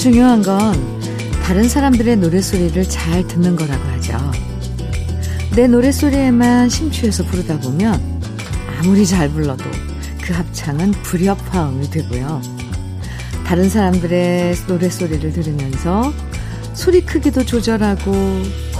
[0.00, 0.72] 중요한 건
[1.42, 4.18] 다른 사람들의 노래소리를 잘 듣는 거라고 하죠.
[5.54, 8.00] 내 노래소리에만 심취해서 부르다 보면
[8.78, 9.62] 아무리 잘 불러도
[10.22, 12.40] 그 합창은 불협화음이 되고요.
[13.44, 16.14] 다른 사람들의 노래소리를 들으면서
[16.72, 18.10] 소리 크기도 조절하고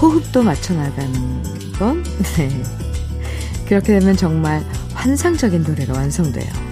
[0.01, 1.13] 호흡도 맞춰 나가는
[1.77, 2.03] 건,
[2.35, 2.63] 네.
[3.67, 6.70] 그렇게 되면 정말 환상적인 노래가 완성돼요.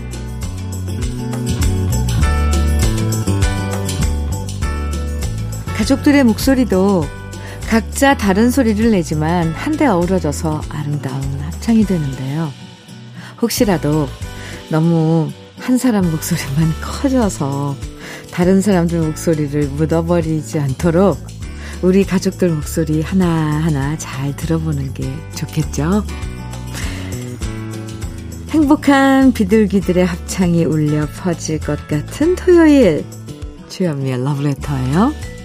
[5.90, 7.04] 가족들의 목소리도
[7.68, 12.52] 각자 다른 소리를 내지만 한데 어우러져서 아름다운 합창이 되는데요.
[13.42, 14.08] 혹시라도
[14.70, 17.76] 너무 한 사람 목소리만 커져서
[18.32, 21.18] 다른 사람들 목소리를 묻어버리지 않도록
[21.82, 26.04] 우리 가족들 목소리 하나하나 잘 들어보는 게 좋겠죠?
[28.50, 33.04] 행복한 비둘기들의 합창이 울려 퍼질 것 같은 토요일.
[33.70, 35.39] 주현미의 러브레터예요.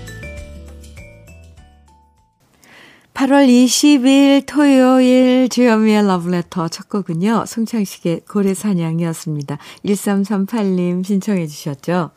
[3.15, 7.45] 8월 20일 토요일 주현미의 러브레터 첫 곡은요.
[7.47, 9.57] 송창식의 고래사냥이었습니다.
[9.85, 12.11] 1338님 신청해 주셨죠.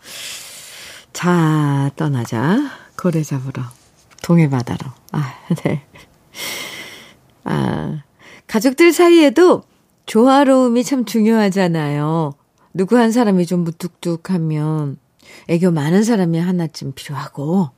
[1.13, 2.57] 자, 떠나자.
[2.99, 3.61] 고래 잡으러.
[4.23, 4.89] 동해바다로.
[5.11, 5.83] 아, 네.
[7.43, 8.01] 아,
[8.47, 9.61] 가족들 사이에도
[10.07, 12.33] 조화로움이 참 중요하잖아요.
[12.73, 14.97] 누구 한 사람이 좀 무뚝뚝하면
[15.47, 17.69] 애교 많은 사람이 하나쯤 필요하고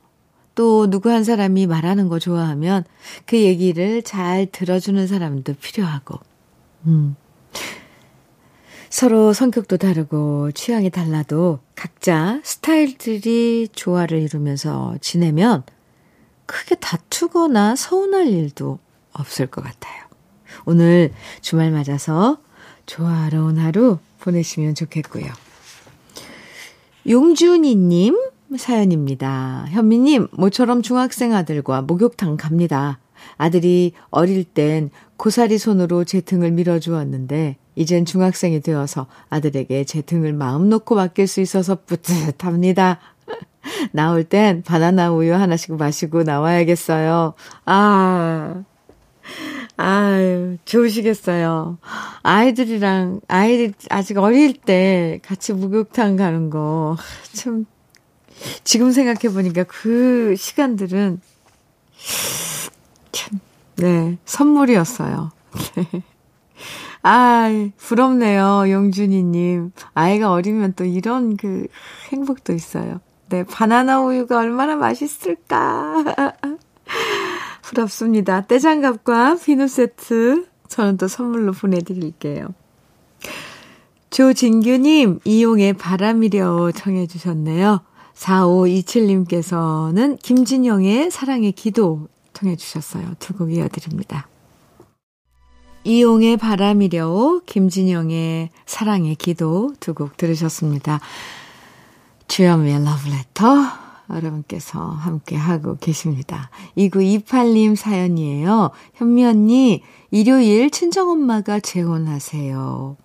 [0.60, 2.84] 또 누구 한 사람이 말하는 거 좋아하면
[3.26, 6.20] 그 얘기를 잘 들어주는 사람도 필요하고.
[6.86, 7.16] 음.
[8.90, 15.64] 서로 성격도 다르고 취향이 달라도 각자 스타일들이 조화를 이루면서 지내면
[16.46, 18.80] 크게 다투거나 서운할 일도
[19.14, 20.04] 없을 것 같아요.
[20.66, 22.38] 오늘 주말 맞아서
[22.86, 25.32] 조화로운 하루 보내시면 좋겠고요.
[27.08, 28.18] 용준이님
[28.58, 29.66] 사연입니다.
[29.70, 33.00] 현미님, 모처럼 중학생 아들과 목욕탕 갑니다.
[33.38, 40.70] 아들이 어릴 땐 고사리 손으로 제 등을 밀어주었는데, 이젠 중학생이 되어서 아들에게 제 등을 마음
[40.70, 43.00] 놓고 맡길 수 있어서 뿌듯합니다.
[43.92, 47.34] 나올 땐 바나나 우유 하나씩 마시고 나와야겠어요.
[47.66, 48.64] 아,
[49.78, 51.78] 아유, 좋으시겠어요.
[52.24, 56.98] 아이들이랑, 아이들 아직 어릴 때 같이 목욕탕 가는 거,
[57.34, 57.66] 참,
[58.64, 61.22] 지금 생각해보니까 그 시간들은,
[63.12, 63.40] 참,
[63.76, 65.32] 네, 선물이었어요.
[65.76, 66.04] 네.
[67.02, 69.72] 아, 부럽네요, 용준이님.
[69.94, 71.68] 아이가 어리면 또 이런 그
[72.12, 73.00] 행복도 있어요.
[73.30, 76.04] 네, 바나나 우유가 얼마나 맛있을까.
[77.62, 78.42] 부럽습니다.
[78.48, 82.48] 떼장갑과 비누 세트 저는 또 선물로 보내드릴게요.
[84.10, 87.82] 조진규님, 이용의 바람이려 청해 주셨네요.
[88.20, 93.14] 4527님께서는 김진영의 사랑의 기도 청해 주셨어요.
[93.20, 94.28] 두 곡 이어드립니다.
[95.86, 101.00] 이용의 바람이려 김진영의 사랑의 기도 두 곡 들으셨습니다.
[102.28, 103.46] 주연미의 러브레터
[104.12, 106.50] 여러분께서 함께 하고 계십니다.
[106.78, 108.72] 2928님 사연이에요.
[108.96, 112.98] 현미 언니, 일요일 친정엄마가 재혼하세요.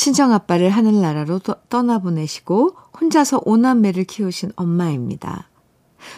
[0.00, 5.50] 친정아빠를 하늘나라로 떠나보내시고 혼자서 오남매를 키우신 엄마입니다.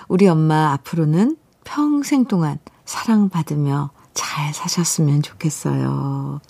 [0.07, 6.41] 우리 엄마 앞으로는 평생 동안 사랑받으며 잘 사셨으면 좋겠어요.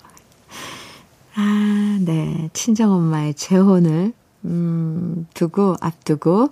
[1.35, 2.51] 아, 네.
[2.53, 4.13] 친정엄마의 재혼을,
[4.45, 6.49] 음, 두고, 앞두고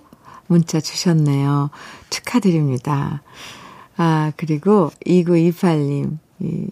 [0.48, 1.70] 문자 주셨네요.
[2.10, 3.22] 축하드립니다.
[3.96, 6.66] 아, 그리고 2928님, 이,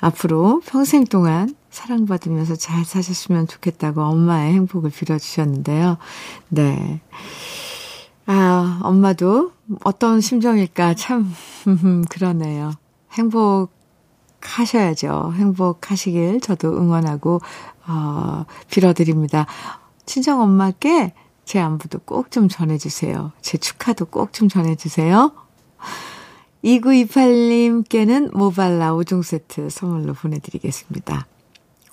[0.00, 5.98] 앞으로 평생 동안 사랑받으면서 잘 사셨으면 좋겠다고 엄마의 행복을 빌어주셨는데요.
[6.48, 7.00] 네.
[8.26, 9.52] 아, 엄마도
[9.84, 11.32] 어떤 심정일까 참,
[12.10, 12.72] 그러네요.
[14.40, 15.32] 행복하셔야죠.
[15.34, 17.40] 행복하시길 저도 응원하고,
[17.86, 19.46] 어, 빌어드립니다.
[20.06, 21.14] 친정 엄마께
[21.44, 23.32] 제 안부도 꼭 좀 전해주세요.
[23.40, 25.32] 제 축하도 꼭 좀 전해주세요.
[26.64, 31.26] 2928님께는 모발라 5종 세트 선물로 보내드리겠습니다.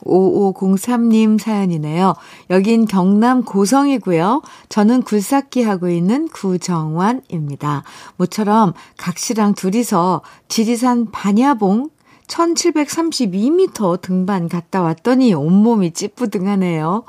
[0.03, 2.15] 5503님 사연이네요.
[2.49, 4.41] 여긴 경남 고성이고요.
[4.69, 7.83] 저는 굴삭기 하고 있는 구정환입니다.
[8.17, 11.89] 모처럼 각시랑 둘이서 지리산 반야봉
[12.27, 17.03] 1732m 등반 갔다 왔더니 온몸이 찌뿌둥하네요.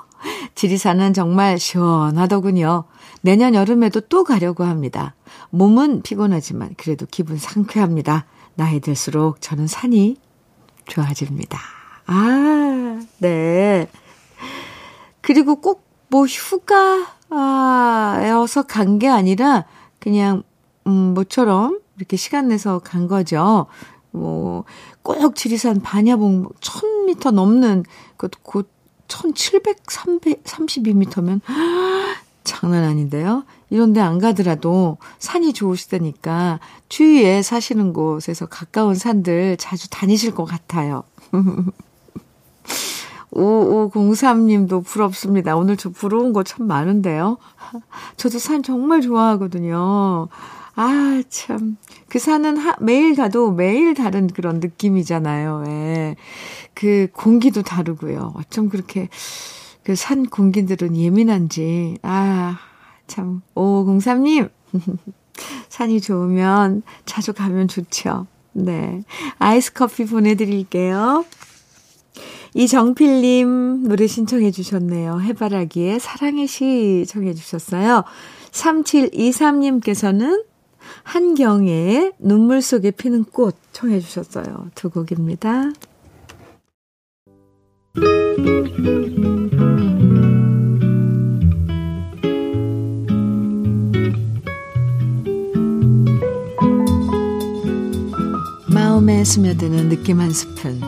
[0.54, 2.84] 지리산은 정말 시원하더군요.
[3.22, 5.14] 내년 여름에도 또 가려고 합니다.
[5.50, 8.26] 몸은 피곤하지만 그래도 기분 상쾌합니다.
[8.54, 10.16] 나이 들수록 저는 산이
[10.86, 11.58] 좋아집니다.
[12.06, 13.88] 아, 네.
[15.20, 19.64] 그리고 꼭 뭐 휴가 아, 에어서 간 게 아니라
[19.98, 20.44] 그냥
[20.86, 23.66] 음, 모처럼 이렇게 시간 내서 간 거죠.
[24.12, 24.62] 뭐,
[25.02, 27.82] 꼭 지리산 반야봉 1000m 넘는,
[28.16, 28.70] 그, 곧
[29.08, 31.40] 1732m면,
[32.46, 33.44] 장난 아닌데요?
[33.68, 41.02] 이런데 안 가더라도 산이 좋으시다니까 주위에 사시는 곳에서 가까운 산들 자주 다니실 것 같아요.
[43.32, 45.56] 5503님도 부럽습니다.
[45.56, 47.38] 오늘 저 부러운 거 참 많은데요.
[48.16, 50.28] 저도 산 정말 좋아하거든요.
[50.76, 51.76] 아, 참.
[52.08, 55.64] 그 산은 하, 매일 가도 매일 다른 그런 느낌이잖아요.
[55.66, 56.16] 예.
[56.74, 58.32] 그 공기도 다르고요.
[58.36, 59.08] 어쩜 그렇게
[59.86, 61.96] 그 산 공기들은 예민한지.
[62.02, 62.58] 아,
[63.06, 63.42] 참.
[63.54, 64.50] 5503님.
[65.68, 68.26] 산이 좋으면 자주 가면 좋죠.
[68.52, 69.04] 네.
[69.38, 71.24] 아이스 커피 보내드릴게요.
[72.54, 75.20] 이정필님 노래 신청해 주셨네요.
[75.20, 78.02] 해바라기의 사랑의 시 청해 주셨어요.
[78.50, 80.44] 3723님께서는
[81.04, 84.68] 한경애의 눈물 속에 피는 꽃 청해 주셨어요.
[84.74, 85.70] 두 곡입니다.
[99.26, 100.80] 스며드는 느낌 한 스푼.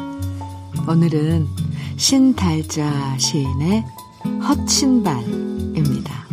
[0.88, 1.48] 오늘은
[1.96, 3.84] 신달자 시인의
[4.48, 6.28] 헛신발입니다.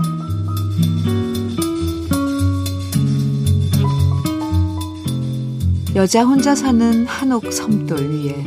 [5.95, 8.45] 여자 혼자 사는 한옥 섬돌 위에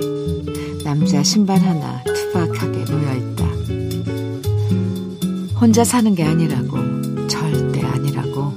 [0.84, 3.44] 남자 신발 하나 투박하게 놓여 있다.
[5.60, 8.56] 혼자 사는 게 아니라고, 절대 아니라고.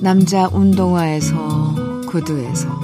[0.00, 1.74] 남자 운동화에서,
[2.06, 2.77] 구두에서.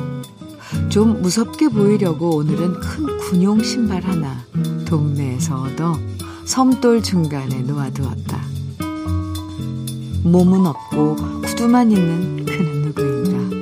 [0.95, 4.47] 좀 무섭게 보이려고 오늘은 큰 군용 신발 하나
[4.85, 5.99] 동네에서 얻어
[6.45, 8.41] 섬돌 중간에 놓아두었다.
[10.23, 13.57] 몸은 없고 구두만 있는 그는 누구인가.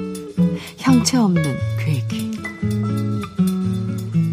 [0.77, 1.43] 형체 없는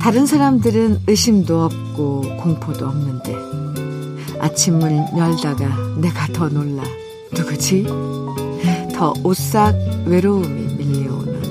[0.02, 3.34] 다른 사람들은 의심도 없고 공포도 없는데
[4.42, 6.84] 아침을 열다가 내가 더 놀라.
[7.32, 7.86] 누구지?
[8.94, 9.74] 더 오싹
[10.06, 11.42] 외로움이 밀려오는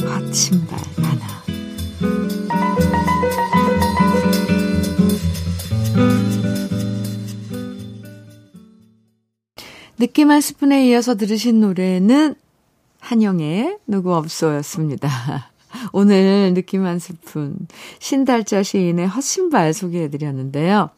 [0.00, 0.83] 헛신발
[10.04, 12.34] 느낌 한 스푼에 이어서 들으신 노래는
[13.00, 15.08] 한영의 누구 없어였습니다.
[15.92, 17.56] 오늘 느낌 한 스푼
[18.00, 20.90] 신달자 시인의 헛신발 소개해드렸는데요.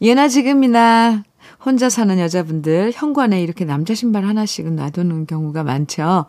[0.00, 1.24] 예나 지금이나
[1.64, 6.26] 혼자 사는 여자분들 현관에 이렇게 남자 신발 하나씩은 놔두는 경우가 많죠.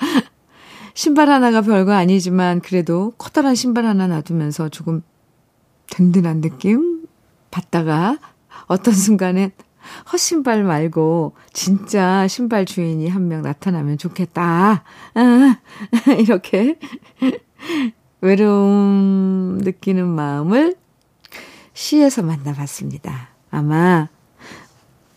[0.94, 5.02] 신발 하나가 별거 아니지만 그래도 커다란 신발 하나 놔두면서 조금
[5.90, 7.06] 든든한 느낌
[7.50, 8.16] 받다가
[8.68, 9.52] 어떤 순간엔
[10.12, 14.84] 헛신발 말고 진짜 신발 주인이 한 명 나타나면 좋겠다.
[15.14, 15.58] 아,
[16.18, 16.78] 이렇게
[18.20, 20.76] 외로움 느끼는 마음을
[21.74, 23.28] 시에서 만나봤습니다.
[23.50, 24.08] 아마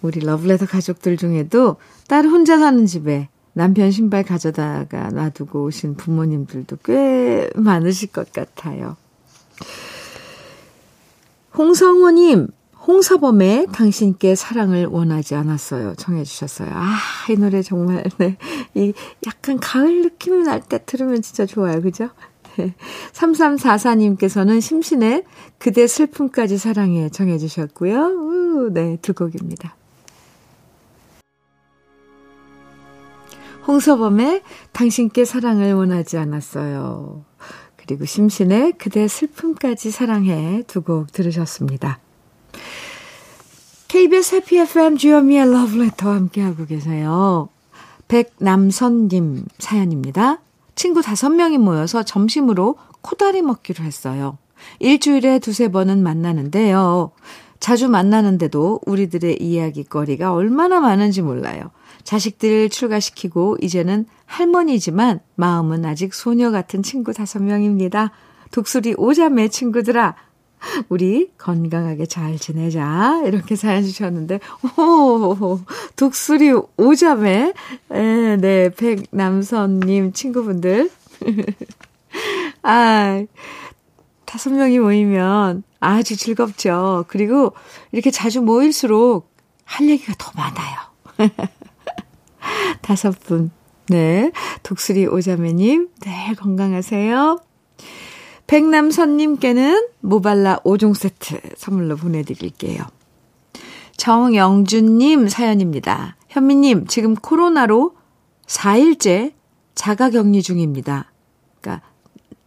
[0.01, 7.49] 우리 러블레터 가족들 중에도 딸 혼자 사는 집에 남편 신발 가져다가 놔두고 오신 부모님들도 꽤
[7.55, 8.95] 많으실 것 같아요.
[11.57, 12.47] 홍성호님,
[12.89, 15.93] 홍서범의 당신께 사랑을 원하지 않았어요.
[15.93, 16.71] 청해 주셨어요.
[16.73, 16.97] 아,
[17.29, 18.35] 이 노래 정말, 네.
[18.73, 18.93] 이
[19.27, 21.83] 약간 가을 느낌이 날때 들으면 진짜 좋아요.
[21.83, 22.09] 그죠?
[22.57, 22.73] 네.
[23.13, 25.23] 3344님께서는 심신의
[25.59, 27.99] 그대 슬픔까지 사랑해 청해 주셨고요.
[27.99, 29.75] 우, 네, 두 곡입니다.
[33.67, 34.41] 홍서범의
[34.71, 37.23] 당신께 사랑을 원하지 않았어요.
[37.77, 41.99] 그리고 심신의 그대 슬픔까지 사랑해 두 곡 들으셨습니다.
[43.87, 47.49] KBS 해피 FM 주현미의 러브레터 함께하고 계세요.
[48.07, 50.41] 백남선님 사연입니다.
[50.75, 54.37] 친구 다섯 명이 모여서 점심으로 코다리 먹기로 했어요.
[54.79, 57.11] 일주일에 두세 번은 만나는데요.
[57.59, 61.71] 자주 만나는데도 우리들의 이야기거리가 얼마나 많은지 몰라요.
[62.03, 68.11] 자식들 출가시키고 이제는 할머니지만 마음은 아직 소녀 같은 친구 다섯 명입니다.
[68.51, 70.15] 독수리 오자매 친구들아,
[70.89, 73.21] 우리 건강하게 잘 지내자.
[73.25, 74.39] 이렇게 사연 주셨는데,
[74.77, 75.59] 오,
[75.95, 77.53] 독수리 오자매.
[77.89, 80.89] 네, 네, 백남선님 친구분들.
[82.63, 83.23] 아,
[84.25, 87.05] 다섯 명이 모이면 아주 즐겁죠.
[87.07, 87.53] 그리고
[87.91, 90.77] 이렇게 자주 모일수록 할 얘기가 더 많아요.
[92.81, 93.51] 다섯 분.
[93.87, 94.31] 네.
[94.61, 97.39] 독수리 오자매님, 네, 건강하세요.
[98.49, 102.81] 백남선님께는 모발라 5종 세트 선물로 보내드릴게요.
[103.95, 106.15] 정영준님 사연입니다.
[106.29, 107.95] 현미님, 지금 코로나로
[108.47, 109.33] 4일째
[109.75, 111.11] 자가 격리 중입니다.
[111.61, 111.85] 그러니까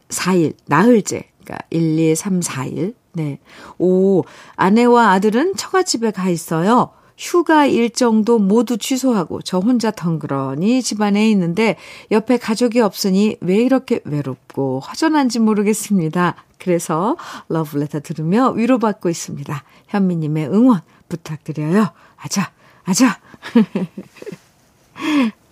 [0.09, 1.31] 4일, 나흘째.
[1.45, 2.95] 그러니까 1, 2, 3, 4일.
[3.13, 3.39] 네.
[3.79, 4.25] 오,
[4.57, 6.91] 아내와 아들은 처갓집에 가 있어요.
[7.17, 11.77] 휴가 일정도 모두 취소하고 저 혼자 덩그러니 집안에 있는데
[12.11, 16.37] 옆에 가족이 없으니 왜 이렇게 외롭고 허전한지 모르겠습니다.
[16.59, 17.17] 그래서
[17.49, 19.65] 러브레터 들으며 위로받고 있습니다.
[19.89, 21.89] 현미님의 응원 부탁드려요.
[22.17, 22.53] 아자,
[22.85, 23.21] 아자.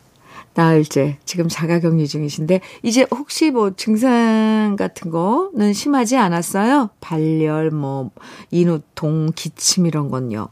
[0.55, 6.91] 나흘째 지금 자가격리 중이신데 이제 혹시 뭐 증상 같은 거는 심하지 않았어요?
[7.01, 8.11] 발열, 뭐
[8.51, 10.49] 인후통, 기침 이런 건요.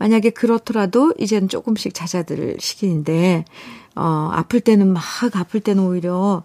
[0.00, 3.44] 만약에 그렇더라도 이제는 조금씩 잦아들 시기인데
[3.94, 5.02] 어 아플 때는 막
[5.34, 6.42] 아플 때는 오히려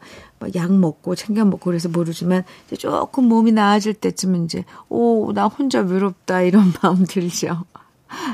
[0.55, 5.79] 약 먹고 챙겨 먹고 그래서 모르지만 이제 조금 몸이 나아질 때쯤은 이제 오 나 혼자
[5.79, 7.63] 외롭다 이런 마음 들죠.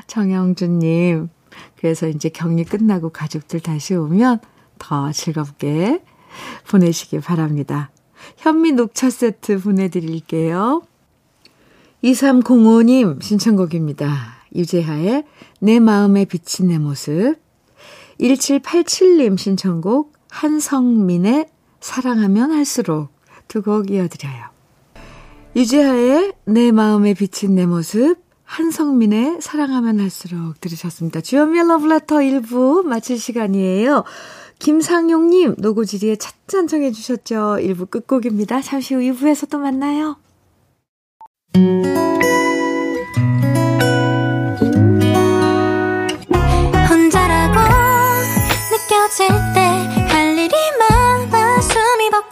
[0.08, 1.30] 정영준님
[1.78, 4.40] 그래서 이제 격리 끝나고 가족들 다시 오면
[4.80, 6.01] 더 즐겁게
[6.68, 7.92] 보내시기 바랍니다.
[8.38, 10.82] 현미 녹차 세트 보내드릴게요.
[12.04, 14.41] 2305님 신청곡입니다.
[14.55, 15.24] 유재하의
[15.60, 17.36] 내 마음에 비친 내 모습.
[18.20, 21.48] 1787님 신청곡 한성민의
[21.79, 23.10] 사랑하면 할수록
[23.48, 24.46] 두 곡 이어드려요.
[25.55, 28.15] 유재하의 내 마음에 비친 내 모습,
[28.46, 31.22] 한성민의 사랑하면 할수록 들으셨습니다.
[31.22, 34.03] 주연미의 러브레터 1부 마칠 시간이에요.
[34.60, 37.58] 김상용님, 노고지리에 찻잔 청해주셨죠.
[37.60, 38.62] 1부 끝곡입니다.
[38.62, 40.17] 잠시 후 2부에서 또 만나요.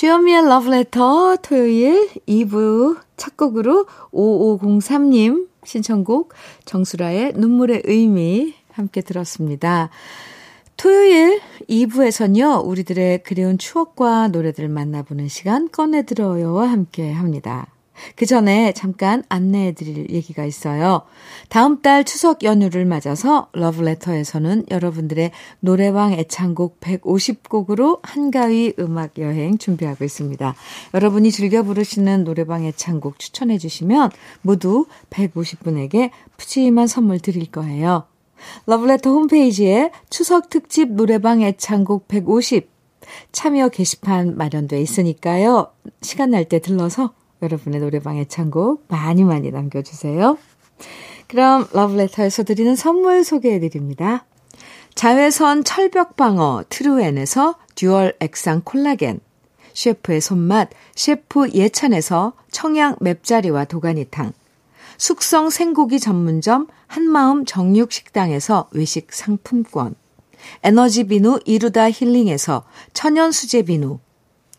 [0.00, 6.32] 주현미의 Letter 토요일 2부 첫 곡으로 5503님 신청곡
[6.64, 9.90] 정수라의 눈물의 의미 함께 들었습니다.
[10.78, 17.66] 토요일 2부에서는요, 우리들의 그리운 추억과 노래들을 만나보는 시간 꺼내들어요와 함께 합니다.
[18.16, 21.02] 그 전에 잠깐 안내해 드릴 얘기가 있어요.
[21.48, 25.30] 다음 달 추석 연휴를 맞아서 러브레터에서는 여러분들의
[25.60, 30.54] 노래방 애창곡 150곡으로 한가위 음악 여행 준비하고 있습니다.
[30.94, 34.10] 여러분이 즐겨 부르시는 노래방 애창곡 추천해 주시면
[34.42, 38.04] 모두 150분에게 푸짐한 선물 드릴 거예요.
[38.66, 42.70] 러브레터 홈페이지에 추석 특집 노래방 애창곡 150
[43.32, 45.72] 참여 게시판 마련돼 있으니까요.
[46.02, 47.12] 시간 날 때 들러서
[47.42, 50.38] 여러분의 노래방 애창곡 많이 많이 남겨주세요.
[51.26, 54.24] 그럼 러브레터에서 드리는 선물 소개해 드립니다.
[54.94, 59.20] 자외선 철벽방어 트루엔에서 듀얼 액상 콜라겐
[59.72, 64.32] 셰프의 손맛 셰프 예찬에서 청양 맵자리와 도가니탕
[64.98, 69.94] 숙성 생고기 전문점 한마음 정육식당에서 외식 상품권
[70.62, 74.00] 에너지 비누 이루다 힐링에서 천연 수제 비누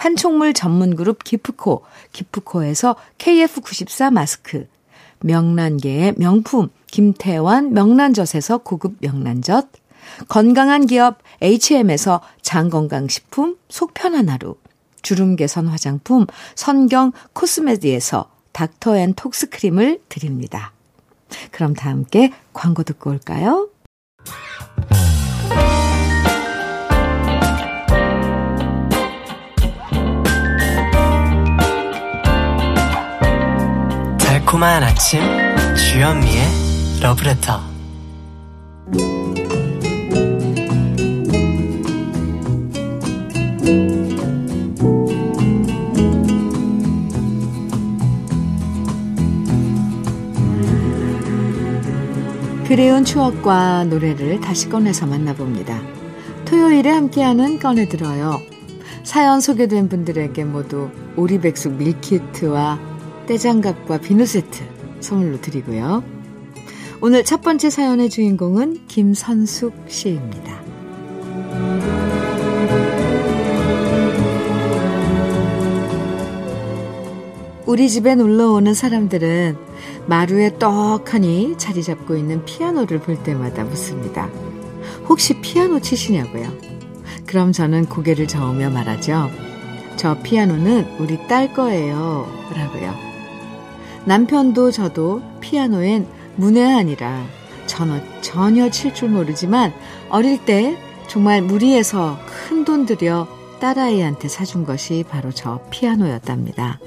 [0.00, 4.66] 판촉물 전문 그룹 기프코, 기프코에서 KF94 마스크,
[5.20, 9.68] 명란계의 명품 김태환 명란젓에서 고급 명란젓,
[10.28, 14.56] 건강한 기업 HM에서 장건강식품 속편한 하루,
[15.02, 20.72] 주름 개선 화장품 선경 코스메디에서 닥터앤톡스 크림을 드립니다.
[21.50, 23.68] 그럼 다 함께 광고 듣고 올까요?
[34.50, 35.20] 달콤한 아침
[35.76, 36.42] 주현미의
[37.00, 37.60] 러브레터
[52.66, 55.80] 그리운 추억과 노래를 다시 꺼내서 만나봅니다.
[56.44, 58.40] 토요일에 함께하는 꺼내들어요.
[59.04, 62.89] 사연 소개된 분들에게 모두 오리백숙 밀키트와
[63.30, 64.64] 떼장갑과 비누 세트
[64.98, 66.02] 선물로 드리고요.
[67.00, 70.60] 오늘 첫 번째 사연의 주인공은 김선숙 씨입니다.
[77.66, 79.56] 우리 집에 놀러 오는 사람들은
[80.08, 84.28] 마루에 떡하니 자리 잡고 있는 피아노를 볼 때마다 묻습니다.
[85.08, 86.52] 혹시 피아노 치시냐고요?
[87.26, 89.30] 그럼 저는 고개를 저으며 말하죠.
[89.94, 92.26] 저 피아노는 우리 딸 거예요.
[92.56, 93.09] 라고요.
[94.06, 97.26] 남편도 저도 피아노엔 문외한이라
[97.66, 99.72] 전혀, 전혀 칠 줄 모르지만
[100.08, 100.76] 어릴 때
[101.08, 103.28] 정말 무리해서 큰 돈 들여
[103.60, 106.78] 딸아이한테 사준 것이 바로 저 피아노였답니다.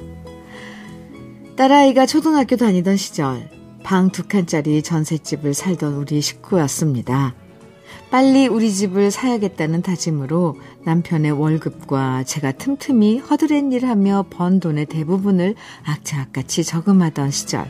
[1.55, 3.49] 딸아이가 초등학교 다니던 시절
[3.83, 7.35] 방 두 칸짜리 전셋집을 살던 우리 식구였습니다.
[8.09, 16.63] 빨리 우리 집을 사야겠다는 다짐으로 남편의 월급과 제가 틈틈이 허드렛 일하며 번 돈의 대부분을 악착같이
[16.63, 17.65] 저금하던 시절.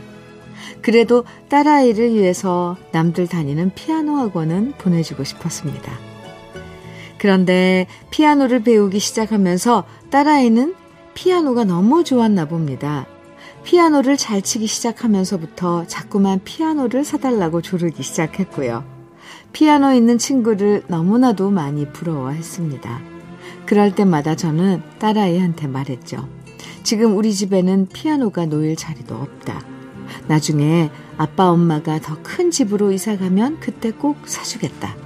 [0.82, 5.92] 그래도 딸아이를 위해서 남들 다니는 피아노 학원은 보내주고 싶었습니다.
[7.18, 10.74] 그런데 피아노를 배우기 시작하면서 딸아이는
[11.14, 13.06] 피아노가 너무 좋았나 봅니다.
[13.64, 18.93] 피아노를 잘 치기 시작하면서부터 자꾸만 피아노를 사달라고 조르기 시작했고요.
[19.54, 23.00] 피아노 있는 친구를 너무나도 많이 부러워했습니다.
[23.66, 26.28] 그럴 때마다 저는 딸아이한테 말했죠.
[26.82, 29.62] 지금 우리 집에는 피아노가 놓일 자리도 없다.
[30.26, 34.96] 나중에 아빠 엄마가 더 큰 집으로 이사 가면 그때 꼭 사주겠다.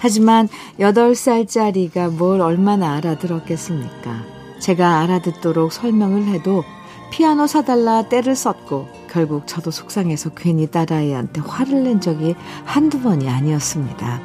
[0.00, 0.48] 하지만
[0.80, 4.24] 8살짜리가 뭘 얼마나 알아들었겠습니까?
[4.60, 6.64] 제가 알아듣도록 설명을 해도
[7.12, 14.20] 피아노 사달라 때를 썼고 결국 저도 속상해서 괜히 딸아이한테 화를 낸 적이 한두 번이 아니었습니다.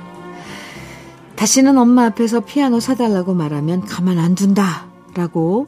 [1.36, 5.68] 다시는 엄마 앞에서 피아노 사달라고 말하면 가만 안 둔다 라고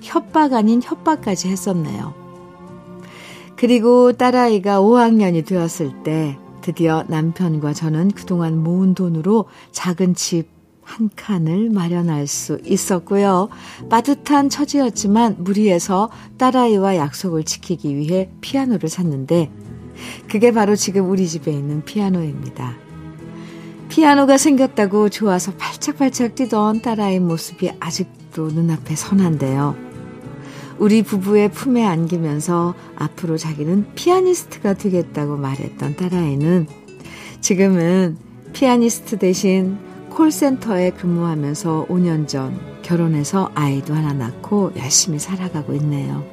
[0.00, 2.14] 협박 아닌 협박까지 했었네요.
[3.56, 10.53] 그리고 딸아이가 5학년이 되었을 때 드디어 남편과 저는 그동안 모은 돈으로 작은 집
[10.84, 13.48] 한 칸을 마련할 수 있었고요.
[13.90, 19.50] 빠듯한 처지였지만 무리해서 딸아이와 약속을 지키기 위해 피아노를 샀는데
[20.28, 22.76] 그게 바로 지금 우리 집에 있는 피아노입니다.
[23.88, 29.76] 피아노가 생겼다고 좋아서 발짝발짝 뛰던 딸아이 모습이 아직도 눈앞에 선한데요.
[30.78, 36.66] 우리 부부의 품에 안기면서 앞으로 자기는 피아니스트가 되겠다고 말했던 딸아이는
[37.40, 38.16] 지금은
[38.52, 39.78] 피아니스트 대신
[40.14, 46.24] 콜센터에 근무하면서 5년 전 결혼해서 아이도 하나 낳고 열심히 살아가고 있네요.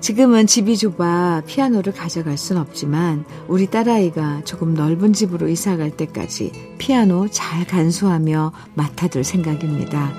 [0.00, 6.76] 지금은 집이 좁아 피아노를 가져갈 순 없지만 우리 딸아이가 조금 넓은 집으로 이사 갈 때까지
[6.78, 10.12] 피아노 잘 간수하며 맡아둘 생각입니다.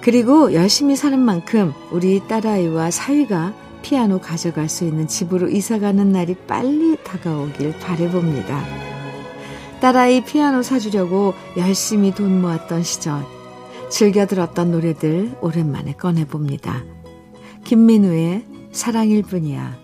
[0.00, 6.34] 그리고 열심히 사는 만큼 우리 딸아이와 사위가 피아노 가져갈 수 있는 집으로 이사 가는 날이
[6.46, 8.97] 빨리 다가오길 바래봅니다.
[9.80, 13.24] 딸아이 피아노 사주려고 열심히 돈 모았던 시절
[13.88, 16.82] 즐겨 들었던 노래들 오랜만에 꺼내봅니다.
[17.64, 19.76] 김민우의 사랑일 뿐이야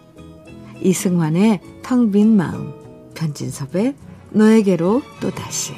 [0.82, 2.72] 이승환의 텅 빈 마음
[3.14, 3.94] 변진섭의
[4.30, 5.74] 너에게로 또다시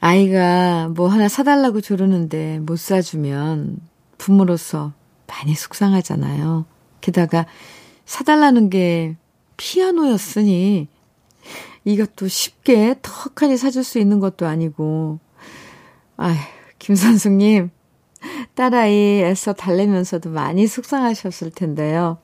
[0.00, 3.78] 아이가 뭐 하나 사달라고 조르는데 못 사주면
[4.18, 4.92] 부모로서
[5.26, 6.66] 많이 속상하잖아요.
[7.04, 7.44] 게다가
[8.06, 9.16] 사달라는 게
[9.58, 10.88] 피아노였으니
[11.84, 15.18] 이것도 쉽게 턱하니 사줄 수 있는 것도 아니고
[16.16, 16.34] 아휴
[16.78, 17.70] 김선숙님
[18.54, 22.16] 딸아이 애써 달래면서도 많이 속상하셨을 텐데요.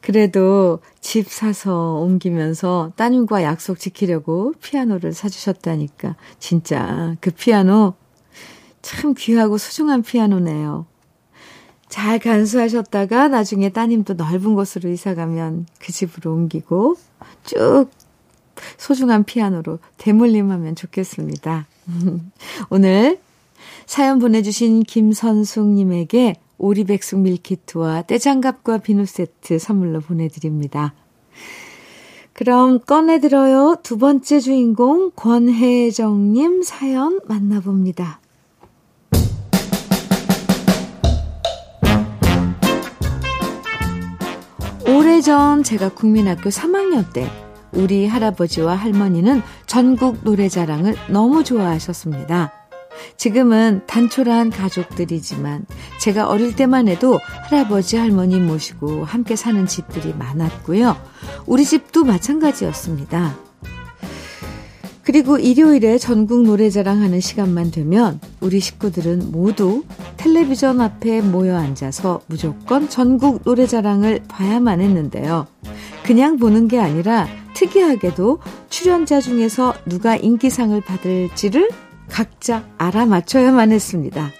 [0.00, 7.94] 그래도 집 사서 옮기면서 따님과 약속 지키려고 피아노를 사주셨다니까 진짜 그 피아노
[8.82, 10.86] 참 귀하고 소중한 피아노네요.
[11.90, 16.96] 잘 간수하셨다가 나중에 따님도 넓은 곳으로 이사 가면 그 집으로 옮기고
[17.44, 17.88] 쭉
[18.78, 21.66] 소중한 피아노로 대물림하면 좋겠습니다.
[22.70, 23.18] 오늘
[23.86, 30.94] 사연 보내주신 김선숙님에게 오리백숙 밀키트와 떼장갑과 비누 세트 선물로 보내드립니다.
[32.32, 33.78] 그럼 꺼내들어요.
[33.82, 38.19] 두 번째 주인공 권혜정님 사연 만나봅니다.
[45.20, 47.30] 오래전 제가 국민학교 3학년 때
[47.72, 52.54] 우리 할아버지와 할머니는 전국 노래자랑을 너무 좋아하셨습니다.
[53.18, 55.66] 지금은 단촐한 가족들이지만
[56.00, 60.96] 제가 어릴 때만 해도 할아버지 할머니 모시고 함께 사는 집들이 많았고요.
[61.44, 63.49] 우리 집도 마찬가지였습니다.
[65.10, 69.82] 그리고 일요일에 전국 노래자랑 하는 시간만 되면 우리 식구들은 모두
[70.16, 75.48] 텔레비전 앞에 모여 앉아서 무조건 전국 노래자랑을 봐야만 했는데요.
[76.04, 81.70] 그냥 보는 게 아니라 특이하게도 출연자 중에서 누가 인기상을 받을지를
[82.08, 84.30] 각자 알아맞혀야만 했습니다.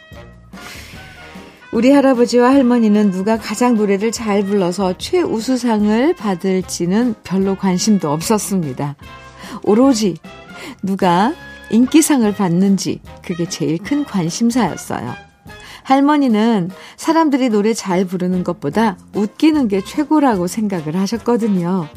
[1.72, 8.94] 우리 할아버지와 할머니는 누가 가장 노래를 잘 불러서 최우수상을 받을지는 별로 관심도 없었습니다.
[9.64, 10.16] 오로지
[10.82, 11.32] 누가
[11.70, 15.14] 인기상을 받는지 그게 제일 큰 관심사였어요.
[15.82, 21.88] 할머니는 사람들이 노래 잘 부르는 것보다 웃기는 게 최고라고 생각을 하셨거든요.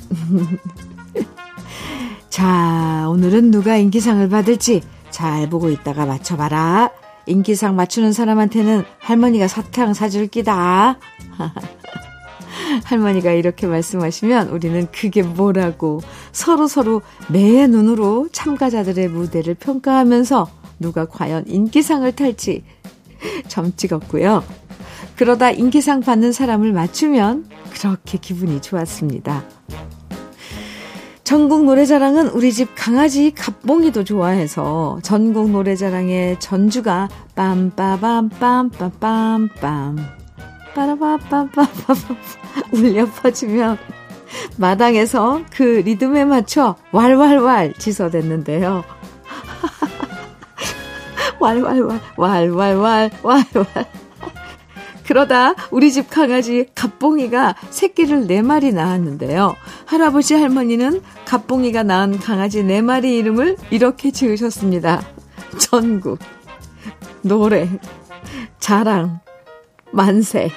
[2.30, 6.92] 자, 오늘은 누가 인기상을 받을지 잘 보고 있다가 맞춰봐라.
[7.26, 10.98] 인기상 맞추는 사람한테는 할머니가 사탕 사줄 끼다.
[12.84, 20.50] 할머니가 이렇게 말씀하시면 우리는 그게 뭐라고 서로 서로 매의 눈으로 참가자들의 무대를 평가하면서
[20.80, 22.64] 누가 과연 인기상을 탈지
[23.48, 24.44] 점 찍었고요.
[25.16, 29.44] 그러다 인기상 받는 사람을 맞추면 그렇게 기분이 좋았습니다.
[31.24, 40.23] 전국 노래자랑은 우리 집 강아지 갑봉이도 좋아해서 전국 노래자랑의 전주가 빰빠밤빰빰빰빰
[40.76, 42.18] 빠라바빰빰빰
[42.74, 43.78] 울려 퍼지면
[44.58, 48.84] 마당에서 그 리듬에 맞춰 왈왈왈 지서댔는데요.
[51.40, 53.86] 왈왈왈 왈왈왈 왈왈
[55.06, 59.56] 그러다 우리 집 강아지 갑봉이가 새끼를 네 마리 낳았는데요.
[59.86, 65.02] 할아버지 할머니는 갑봉이가 낳은 강아지 네 마리 이름을 이렇게 지으셨습니다.
[65.60, 66.20] 전국,
[67.22, 67.70] 노래,
[68.60, 69.20] 자랑,
[69.94, 70.50] 만세.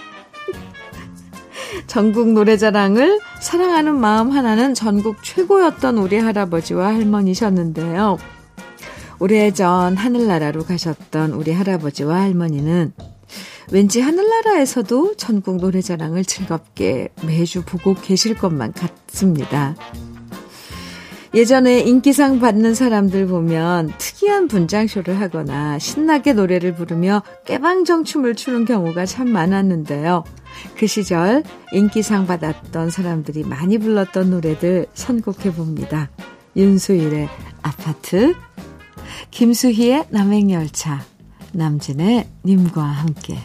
[1.87, 8.19] 전국 노래자랑을 사랑하는 마음 하나는 전국 최고였던 우리 할아버지와 할머니셨는데요.
[9.19, 12.93] 오래전 하늘나라로 가셨던 우리 할아버지와 할머니는
[13.73, 19.75] 왠지 하늘나라에서도 전국 노래자랑을 즐겁게 매주 보고 계실 것만 같습니다.
[21.35, 29.07] 예전에 인기상 받는 사람들 보면 특이한 분장쇼를 하거나 신나게 노래를 부르며 깨방정 춤을 추는 경우가
[29.07, 30.25] 참 많았는데요.
[30.77, 36.11] 그 시절 인기상 받았던 사람들이 많이 불렀던 노래들 선곡해 봅니다.
[36.57, 37.29] 윤수일의
[37.63, 38.35] 아파트,
[39.31, 41.03] 김수희의 남행열차,
[41.53, 43.37] 남진의 님과 함께.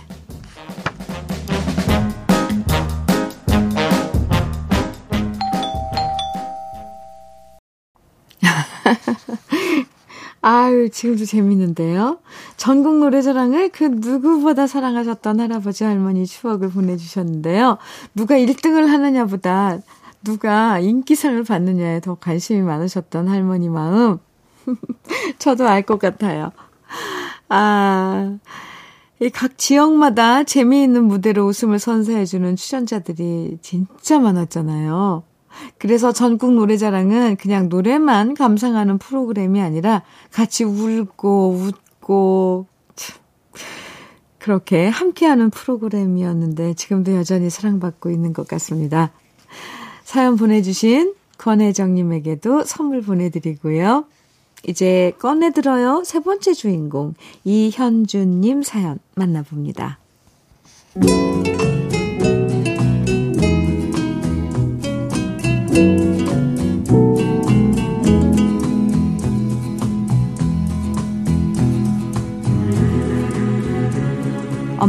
[10.41, 12.19] 아유, 지금도 재밌는데요.
[12.58, 17.77] 전국 노래자랑을 그 누구보다 사랑하셨던 할아버지 할머니 추억을 보내주셨는데요.
[18.15, 19.80] 누가 1등을 하느냐보다
[20.23, 24.17] 누가 인기상을 받느냐에 더 관심이 많으셨던 할머니 마음.
[25.39, 26.51] 저도 알 것 같아요.
[27.49, 28.38] 아,
[29.21, 35.23] 이 각 지역마다 재미있는 무대로 웃음을 선사해주는 출연자들이 진짜 많았잖아요.
[35.78, 41.68] 그래서 전국 노래자랑은 그냥 노래만 감상하는 프로그램이 아니라 같이 울고
[42.00, 42.68] 웃고
[44.38, 49.12] 그렇게 함께하는 프로그램이었는데 지금도 여전히 사랑받고 있는 것 같습니다.
[50.04, 54.06] 사연 보내주신 권혜정님에게도 선물 보내드리고요.
[54.68, 56.04] 이제 꺼내들어요.
[56.04, 60.00] 세 번째 주인공 이현준님 사연 만나봅니다.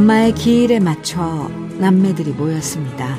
[0.02, 3.18] 엄마의 기일에 맞춰 남매들이 모였습니다.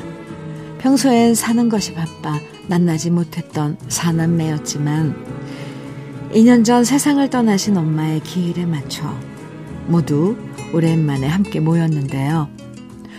[0.80, 5.16] 평소엔 사는 것이 바빠 만나지 못했던 사남매였지만
[6.34, 9.02] 2년 전 세상을 떠나신 엄마의 기일에 맞춰
[9.86, 10.36] 모두
[10.74, 12.50] 오랜만에 함께 모였는데요.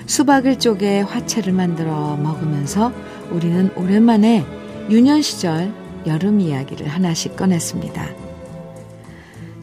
[0.05, 2.91] 수박을 쪼개 화채를 만들어 먹으면서
[3.31, 4.45] 우리는 오랜만에
[4.91, 5.73] 유년 시절
[6.05, 8.09] 여름 이야기를 하나씩 꺼냈습니다.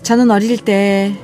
[0.02, 1.14] 저는 어릴 때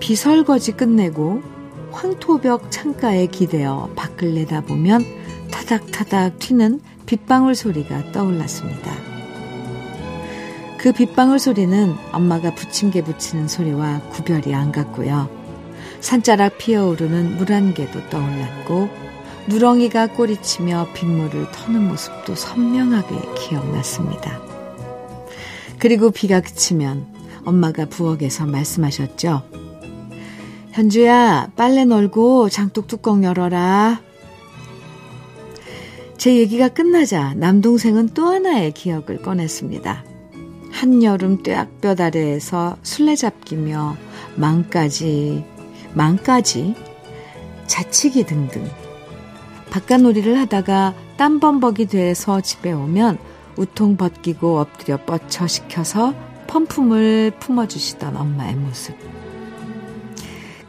[0.00, 1.54] 비설거지 끝내고
[1.96, 5.04] 황토벽 창가에 기대어 밖을 내다보면
[5.50, 8.92] 타닥타닥 튀는 빗방울 소리가 떠올랐습니다.
[10.76, 15.30] 그 빗방울 소리는 엄마가 부침개 붙이는 소리와 구별이 안 갔고요.
[16.00, 18.90] 산자락 피어오르는 물 한 개도 떠올랐고
[19.48, 24.38] 누렁이가 꼬리치며 빗물을 터는 모습도 선명하게 기억났습니다.
[25.78, 27.06] 그리고 비가 그치면
[27.44, 29.65] 엄마가 부엌에서 말씀하셨죠.
[30.76, 34.02] 현주야, 빨래 널고 장독 뚜껑 열어라.
[36.18, 40.04] 제 얘기가 끝나자 남동생은 또 하나의 기억을 꺼냈습니다.
[40.72, 43.96] 한여름 뙤약볕 아래에서 술래잡기며
[44.34, 45.46] 망까지,
[45.94, 46.74] 망까지,
[47.66, 48.68] 자치기 등등.
[49.70, 53.16] 바깥놀이를 하다가 땀범벅이 돼서 집에 오면
[53.56, 56.12] 우통 벗기고 엎드려 뻗쳐 시켜서
[56.48, 59.15] 펌품을 품어주시던 엄마의 모습.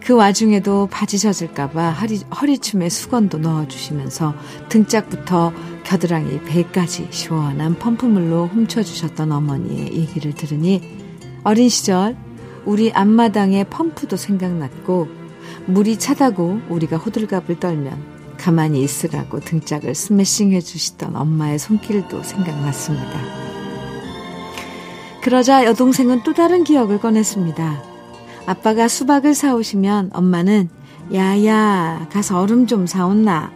[0.08, 4.34] 그 와중에도 바지 젖을까봐 허리, 허리춤에 수건도 넣어주시면서
[4.70, 5.52] 등짝부터
[5.84, 10.82] 겨드랑이 배까지 시원한 펌프물로 훔쳐주셨던 어머니의 얘기를 들으니
[11.44, 12.16] 어린 시절
[12.64, 15.10] 우리 앞마당에 펌프도 생각났고
[15.66, 18.02] 물이 차다고 우리가 호들갑을 떨면
[18.38, 23.12] 가만히 있으라고 등짝을 스매싱 해주시던 엄마의 손길도 생각났습니다.
[25.22, 27.97] 그러자 여동생은 또 다른 기억을 꺼냈습니다.
[28.48, 30.70] 아빠가 수박을 사오시면 엄마는
[31.14, 33.52] 야야 가서 얼음 좀 사온나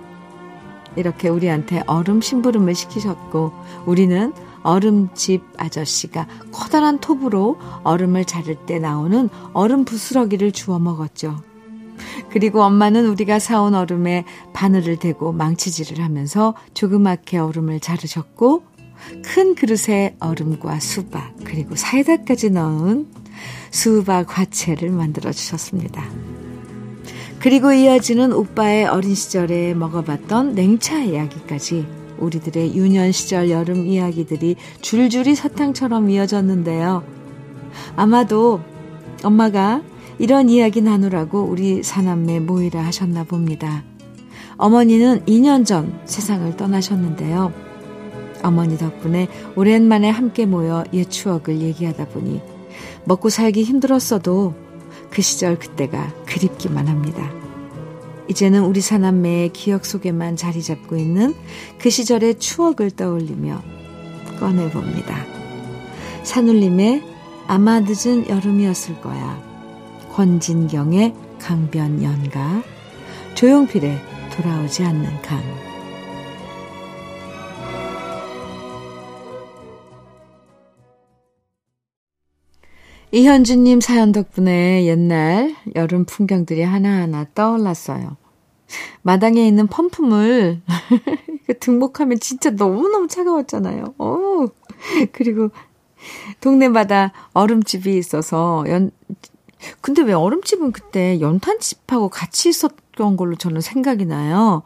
[0.98, 3.54] 이렇게 우리한테 얼음 심부름을 시키셨고
[3.86, 11.42] 우리는 얼음집 아저씨가 커다란 톱으로 얼음을 자를 때 나오는 얼음 부스러기를 주워 먹었죠.
[12.30, 18.64] 그리고 엄마는 우리가 사온 얼음에 바늘을 대고 망치질을 하면서 조그맣게 얼음을 자르셨고
[19.24, 23.21] 큰 그릇에 얼음과 수박 그리고 사이다까지 넣은
[23.72, 26.04] 수박 화채를 만들어 주셨습니다.
[27.40, 31.88] 그리고 이어지는 오빠의 어린 시절에 먹어봤던 냉차 이야기까지
[32.20, 37.04] 우리들의 유년 시절 여름 이야기들이 줄줄이 사탕처럼 이어졌는데요.
[37.96, 38.62] 아마도
[39.24, 39.82] 엄마가
[40.20, 43.84] 이런 이야기 나누라고 우리 사남매 모이라 하셨나 봅니다.
[44.58, 47.52] 어머니는 2년 전 세상을 떠나셨는데요.
[48.44, 52.42] 어머니 덕분에 오랜만에 함께 모여 옛 추억을 얘기하다 보니
[53.06, 54.54] 먹고 살기 힘들었어도
[55.10, 57.30] 그 시절 그때가 그립기만 합니다.
[58.30, 61.36] 이제는 우리 사남매의 기억 속에만 자리 잡고 있는
[61.80, 63.62] 그 시절의 추억을 떠올리며
[64.40, 65.26] 꺼내봅니다.
[66.24, 67.04] 산울림의
[67.48, 69.42] 아마 늦은 여름이었을 거야.
[70.14, 72.64] 권진경의 강변 연가,
[73.36, 74.00] 조용필의
[74.32, 75.71] 돌아오지 않는 강.
[83.14, 88.16] 이현주님 사연 덕분에 옛날 여름 풍경들이 하나하나 떠올랐어요.
[89.02, 90.62] 마당에 있는 펌프물
[91.46, 93.96] 그 등목하면 진짜 너무너무 차가웠잖아요.
[93.98, 94.48] 오,
[95.12, 95.50] 그리고
[96.40, 98.92] 동네마다 얼음집이 있어서 연
[99.82, 104.64] 근데 왜 얼음집은 그때 연탄집하고 같이 있었던 걸로 저는 생각이 나요.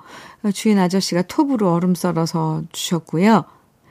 [0.53, 3.43] 주인 아저씨가 톱으로 얼음 썰어서 주셨고요.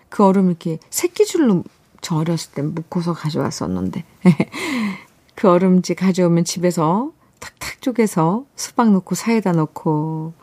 [0.09, 1.65] 그 얼음 이렇게 새끼줄로
[2.05, 4.05] 저 어렸을 때 묶어서 가져왔었는데.
[5.35, 10.35] 그 얼음지 가져오면 집에서 탁탁 쪼개서 수박 넣고 사이다 넣고,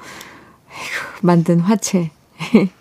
[0.67, 2.10] 아이고, 만든 화채.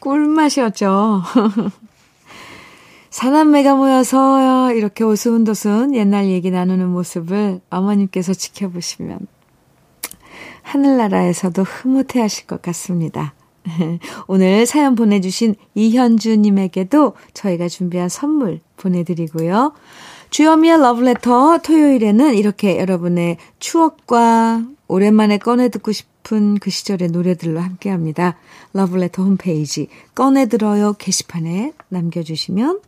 [0.00, 1.22] 꿀맛이었죠.
[3.08, 9.18] 사남매가 모여서 이렇게 오순도순 옛날 얘기 나누는 모습을 어머님께서 지켜보시면
[10.62, 13.32] 하늘나라에서도 흐뭇해 하실 것 같습니다.
[14.26, 19.72] 오늘 사연 보내주신 이현주님에게도 저희가 준비한 선물 보내드리고요.
[20.30, 28.36] 주여미의 러브레터 토요일에는 이렇게 여러분의 추억과 오랜만에 꺼내 듣고 싶은 그 시절의 노래들로 함께 합니다.
[28.72, 32.80] 러브레터 홈페이지 꺼내들어요 게시판에 남겨주시면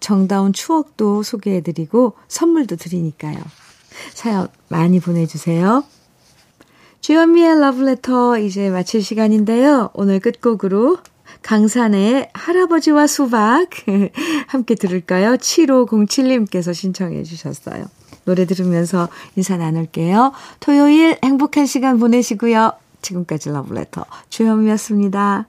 [0.00, 3.38] 정다운 추억도 소개해드리고 선물도 드리니까요.
[4.14, 5.84] 사연 많이 보내주세요.
[7.06, 9.90] 주현미의 러브레터 이제 마칠 시간인데요.
[9.94, 10.98] 오늘 끝곡으로
[11.40, 13.68] 강산의 할아버지와 수박
[14.48, 15.36] 함께 들을까요?
[15.36, 17.84] 7507님께서 신청해 주셨어요.
[18.24, 20.32] 노래 들으면서 인사 나눌게요.
[20.58, 22.72] 토요일 행복한 시간 보내시고요.
[23.02, 25.46] 지금까지 러브레터 주현미였습니다.